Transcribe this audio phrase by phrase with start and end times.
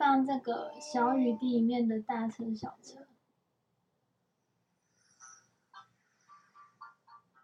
[0.00, 3.06] 放这个小雨滴里面的大车小车？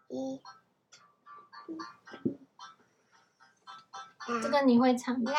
[0.07, 0.41] 一，
[4.41, 5.31] 这个你会唱吗？
[5.31, 5.37] 小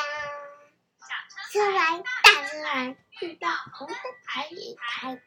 [1.51, 3.89] 车来，大车来，遇到红
[4.53, 5.21] 一开。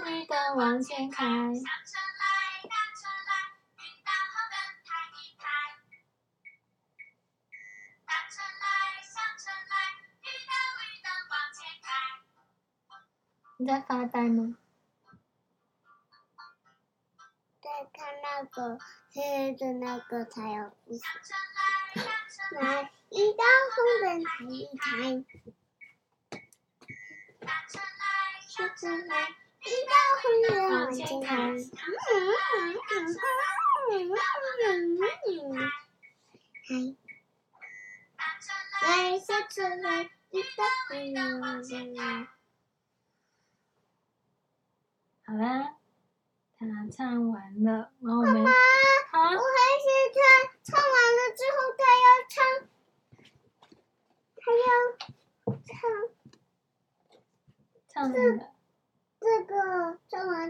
[0.00, 1.24] 绿灯往前开。
[13.56, 14.58] 你在发呆吗？
[17.62, 18.78] 在看那个
[19.14, 20.70] 黑黑的那个太阳。
[20.90, 25.24] 小车来，大车来，遇到红灯开一开。
[27.40, 29.43] 大车来，小车来。
[29.66, 31.28] 遇到红灯往前开。
[38.82, 42.28] 来，小车来，一到红灯往前开。
[45.26, 45.76] 好啦，
[46.58, 49.40] 他唱完了，然后我们，妈妈，啊、我还
[49.80, 50.20] 是他
[50.62, 52.36] 唱完了之后，他要唱，
[54.36, 54.66] 他要
[55.64, 55.72] 唱，
[57.88, 58.53] 唱什么？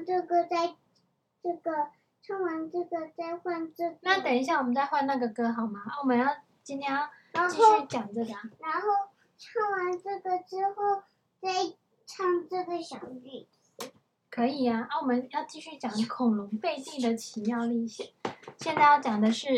[0.05, 0.75] 这个唱完这个再，
[1.43, 1.89] 这个
[2.23, 3.97] 唱完这个再换这个。
[4.03, 5.81] 那等一下我们再换那个歌好吗？
[6.03, 6.27] 我们要
[6.63, 8.27] 今天要继续讲这个。
[8.27, 8.89] 然后
[9.37, 11.03] 唱完这个之后
[11.41, 11.75] 再
[12.07, 13.91] 唱这个小曲子。
[14.31, 18.09] 可以啊，啊，我们要继续讲恐龙贝蒂的奇妙历险。
[18.59, 19.49] 现在要讲的是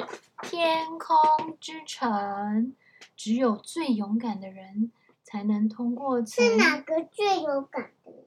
[0.42, 2.75] 天空之城，
[3.16, 4.92] 只有最勇敢的人
[5.22, 6.25] 才能通过。
[6.26, 8.25] 是哪个最勇敢的人？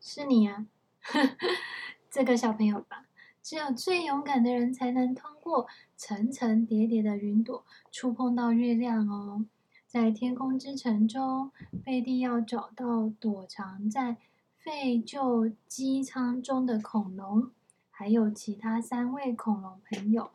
[0.00, 0.66] 是你啊，
[2.10, 3.06] 这个小朋友吧。
[3.42, 9.46] 只有最勇敢的人才能通过层层叠叠的云朵，触碰到月亮哦。
[9.84, 11.50] 在天空之城中，
[11.84, 14.16] 贝蒂要找到躲藏在
[14.56, 17.50] 废旧机舱中的恐龙，
[17.90, 20.30] 还有其他三位恐龙朋友，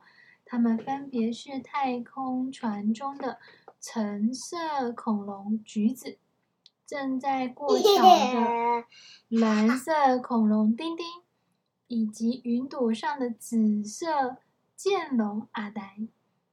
[0.45, 3.39] 他们分别是太空船中的
[3.79, 6.17] 橙色恐龙橘子。
[6.87, 8.85] 正在过桥的
[9.27, 11.05] 蓝色恐龙丁丁，
[11.87, 14.37] 以及云朵上的紫色
[14.75, 15.97] 剑龙阿呆，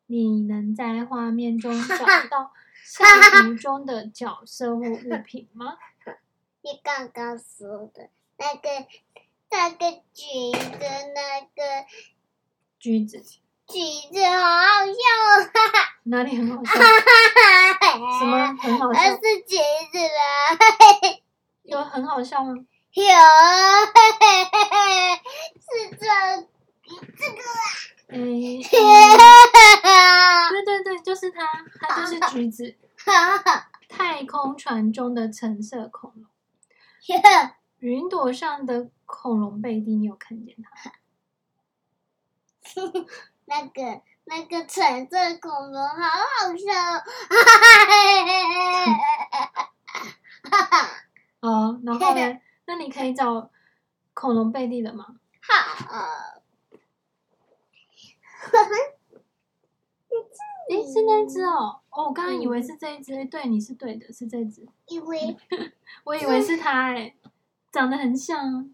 [0.07, 2.53] 你能在画面中 找到
[2.85, 3.05] 下
[3.43, 5.77] 图中的角色或物品吗？
[6.63, 8.87] 你刚刚说的那个
[9.51, 10.79] 那个橘子，
[11.15, 11.87] 那个
[12.81, 13.23] 橘子，
[13.69, 13.79] 橘
[14.13, 16.73] 子好好笑，哈哈，哪里很好笑？
[18.19, 19.01] 什么很好笑？
[19.13, 19.57] 是橘
[22.15, 22.55] 好笑吗？
[22.93, 23.03] 有，
[25.59, 26.07] 是这
[27.19, 27.43] 这个
[29.83, 30.49] 啊。
[30.49, 31.43] 对对对，就是它，
[31.81, 32.77] 它就是橘子。
[33.91, 36.25] 太空船中的橙色恐龙，
[37.81, 40.93] 云朵上的恐龙贝蒂，你有看见它？
[43.47, 44.03] 那个。
[44.27, 46.73] 那个橙色恐龙好好笑，
[50.51, 50.57] 哦，
[51.85, 52.41] 然后呢？
[52.67, 53.51] 那你可以找
[54.15, 55.17] 恐龙贝蒂的吗？
[55.43, 56.43] 好。
[60.71, 61.81] 哎，是那只哦。
[61.91, 64.67] 哦，我刚刚以为是这一只，对，你是对的，是这只。
[64.89, 65.37] 以为，
[66.05, 67.15] 我以为是它，哎，
[67.71, 68.73] 长得很像，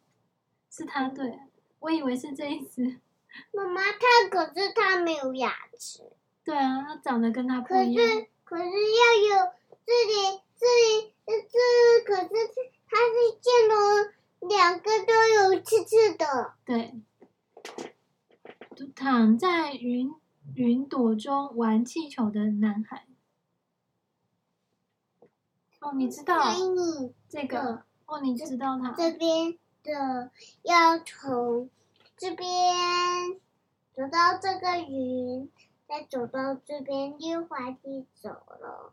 [0.70, 1.41] 是它，对，
[1.80, 3.00] 我以为是这一只。
[3.53, 6.03] 妈妈，它可是它没有牙齿。
[6.44, 8.06] 对啊，它长得跟它不一样。
[8.06, 9.53] 可是，可是要有
[9.84, 12.28] 这里，这里，这可是
[12.87, 16.54] 它是剑龙，两个都有刺刺的。
[16.66, 17.01] 对，
[18.95, 20.15] 躺在云
[20.54, 23.07] 云朵中玩气球的男孩。
[25.80, 27.84] 哦，你知道你这个？
[28.04, 30.30] 哦，你知道他这边的
[30.62, 31.71] 要从。
[32.16, 33.41] 这边
[33.95, 35.51] 走到这个云，
[35.89, 38.92] 再走到这边溜滑梯走了，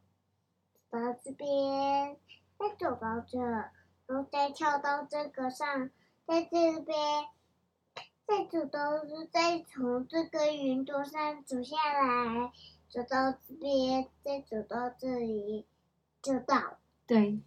[0.89, 2.17] 走到这边，
[2.57, 3.71] 再走到这，然
[4.07, 5.89] 后再跳到这个上，
[6.25, 7.25] 在这边，
[8.25, 8.79] 再走到，
[9.31, 12.51] 再从这个云朵上走下来，
[12.89, 15.65] 走到这边，再走到这里，
[16.21, 16.77] 就到。
[17.05, 17.41] 对，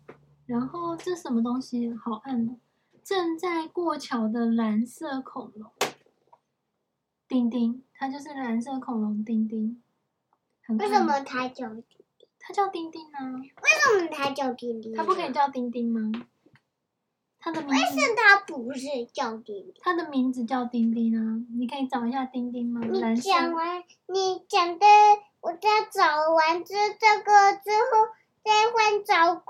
[0.46, 1.92] 然后这什么东西？
[1.94, 2.56] 好暗哦。
[3.02, 5.72] 正在过桥的蓝色恐龙，
[7.26, 9.82] 丁丁，它就是蓝色恐龙丁丁。
[10.78, 11.74] 为什么它叫？
[12.40, 13.20] 它叫丁丁啊？
[13.36, 14.94] 为什么它叫丁丁？
[14.94, 16.10] 它不可以叫丁丁吗？
[17.38, 17.74] 它的名字？
[17.74, 19.74] 为什么它不是叫丁丁？
[19.80, 21.40] 它的名字叫丁丁啊！
[21.58, 22.80] 你可以找一下丁丁吗？
[22.82, 24.86] 你讲完，你讲的，
[25.40, 28.08] 我在找完这这个之后，
[28.44, 29.42] 再换找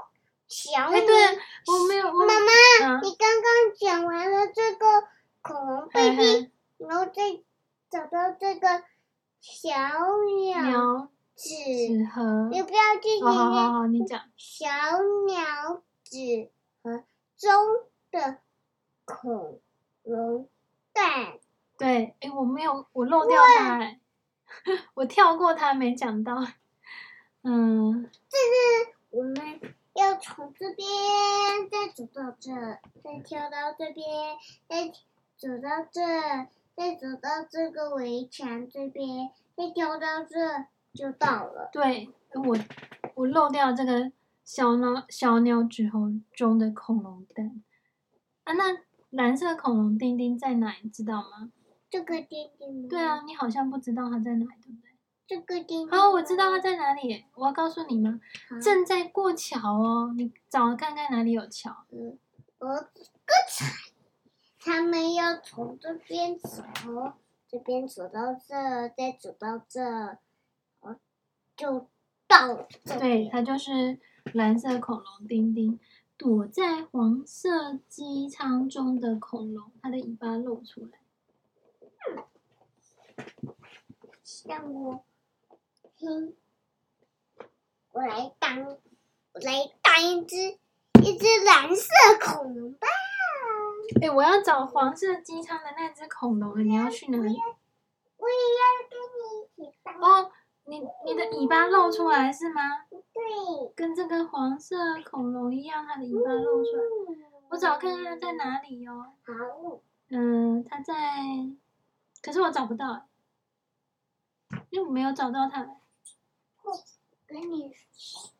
[0.46, 0.98] 小米。
[0.98, 2.12] 哎，对，我没有。
[2.12, 5.08] 妈妈，啊、你刚刚讲完了这个
[5.43, 7.40] 恐龙 baby，然后再
[7.90, 8.84] 找到这个
[9.40, 9.69] 小
[10.36, 11.09] 鸟
[11.42, 13.34] 纸盒，你不要继续念。
[13.34, 14.20] 好好好，你讲。
[14.37, 14.69] 小
[15.26, 16.50] 鸟纸
[16.82, 17.02] 盒。
[17.38, 17.50] 中
[18.10, 18.37] 的
[19.06, 19.58] 恐
[20.02, 20.46] 龙
[20.92, 21.38] 蛋，
[21.78, 23.98] 对，哎，我没有，我漏掉它，哎，
[24.92, 26.37] 我跳过它，没讲到。
[27.43, 29.34] 嗯，这是我们
[29.94, 30.86] 要从这边
[31.70, 32.52] 再走到这，
[33.02, 34.36] 再跳到这边，
[34.69, 34.88] 再
[35.38, 36.02] 走到这，
[36.76, 41.69] 再走到这个围墙这边，再跳到这就到了。
[41.72, 42.56] 对，我
[43.14, 44.12] 我漏掉这个。
[44.42, 47.62] 小鸟小鸟纸盒中的恐龙蛋
[48.42, 48.78] 啊，那
[49.10, 50.75] 蓝色恐龙丁丁在哪？
[50.82, 51.52] 你知道吗？
[51.88, 52.88] 这个丁丁。
[52.88, 54.90] 对啊，你好像不知道它在哪，对不对？
[55.28, 55.90] 这个丁丁。
[55.90, 57.25] 好，我知道它在哪里。
[57.34, 58.20] 我要告诉你吗？
[58.60, 61.84] 正在过桥哦，你找看看哪里有桥。
[61.93, 62.19] 嗯，
[62.58, 63.72] 我刚才
[64.58, 66.64] 他们要从这边走，
[67.46, 70.19] 这边走到这，再走到这，
[71.60, 71.88] 就
[72.26, 72.68] 到了。
[72.98, 73.98] 对，它就是。
[74.34, 75.80] 蓝色恐龙丁丁
[76.16, 81.00] 躲在黄色机舱中的恐龙，它的尾巴露出来。
[84.46, 85.02] 让我
[85.96, 86.36] 听，
[87.92, 90.58] 我来当，我来当一只
[91.02, 91.90] 一只蓝色
[92.20, 92.86] 恐龙吧。
[94.02, 97.36] 哎、欸，我要找黄色机舱的那只恐龙，你要去哪里？
[98.18, 99.98] 我也要跟你一起当。
[99.98, 100.30] 哦，
[100.70, 102.87] 你你的尾巴露出来是吗？
[102.88, 106.76] 对，跟这个黄色恐龙一样，它的尾巴露出
[107.12, 107.26] 来。
[107.49, 109.12] 我找看看它在哪里哟、哦。
[109.25, 109.81] 好。
[110.11, 110.94] 嗯，它在，
[112.22, 113.08] 可是我找不到，
[114.70, 115.62] 因为我没有找到它。
[116.62, 116.72] 我
[117.26, 118.31] 跟你说，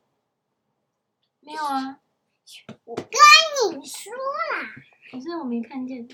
[1.41, 2.01] 没有啊。
[2.85, 3.05] 我跟
[3.81, 4.69] 你说啦。
[5.11, 6.09] 可是我没看见，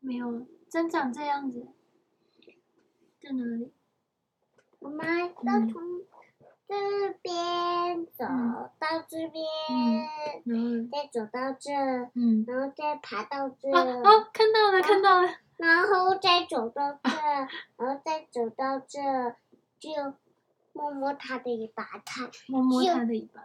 [0.00, 1.68] 没有，真长这样子，
[3.20, 3.72] 在哪里？
[4.82, 5.82] 我们要从。
[5.82, 6.04] 嗯
[6.68, 8.24] 这边走
[8.78, 9.44] 到这边，
[10.46, 11.70] 嗯、再走到这，
[12.14, 13.68] 嗯、然后再爬到这。
[13.68, 15.28] 哦，哦，看到了，看到了。
[15.58, 17.10] 然后再走到这，
[17.76, 18.98] 然后再走到这，
[19.78, 19.90] 就
[20.72, 23.42] 摸摸它的尾巴，它摸摸它的尾巴。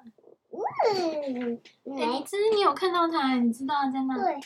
[0.95, 1.59] 嗯，
[1.99, 4.15] 哎，其实你有看到它，你知道它在哪？
[4.15, 4.39] 对，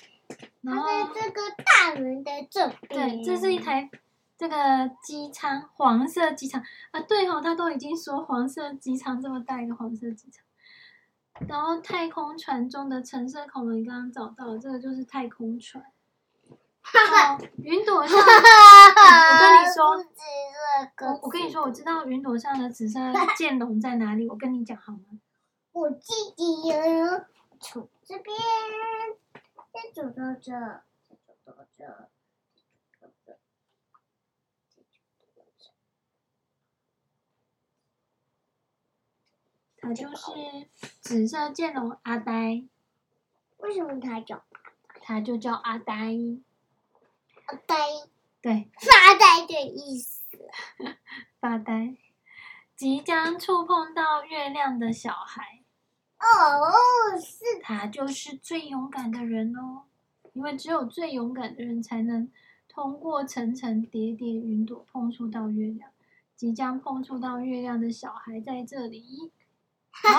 [0.63, 3.21] 它在这个大门的这边。
[3.21, 3.91] 对，这是一台。
[4.41, 6.59] 这个机舱，黄色机舱
[6.89, 10.43] 啊，对哦，他都已经说黄色机舱这么大一个黄色机舱，
[11.47, 15.85] 然后太空船中的橙色恐龙，你刚刚找到了，这个就是太空船。
[16.81, 18.23] 哈哈，云朵上，我
[19.39, 19.91] 跟你说，
[21.07, 22.99] 我我跟你说，我知道云朵上的紫色
[23.37, 25.19] 剑龙在哪里，我跟你讲好吗？
[25.71, 27.25] 我记得有，
[27.59, 28.35] 从这边
[29.71, 32.09] 再走到这，再走到这。
[39.81, 40.67] 它就是
[41.01, 42.63] 紫色剑龙阿呆。
[43.57, 44.43] 为什么他叫？
[45.01, 45.95] 他就叫阿呆。
[47.45, 47.75] 阿呆。
[48.41, 48.69] 对。
[48.79, 50.21] 发呆的意思。
[51.41, 51.95] 发呆。
[52.75, 55.63] 即将触碰到月亮的小孩。
[56.19, 57.59] 哦，是。
[57.61, 59.83] 他就是最勇敢的人哦，
[60.33, 62.31] 因为只有最勇敢的人才能
[62.67, 65.89] 通过层层叠叠云朵碰触到月亮。
[66.35, 69.31] 即将碰触到月亮的小孩在这里。
[69.91, 70.09] 好，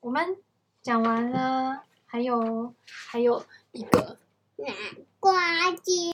[0.00, 0.36] 我们
[0.82, 4.18] 讲完了，还有还有一个
[4.56, 4.74] 南
[5.18, 6.10] 瓜鸡。